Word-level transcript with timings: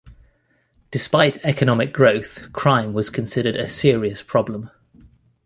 Despite 0.89 1.37
economic 1.45 1.93
growth, 1.93 2.51
crime 2.53 2.91
was 2.91 3.11
considered 3.11 3.55
a 3.55 3.69
serious 3.69 4.23
problem. 4.23 4.71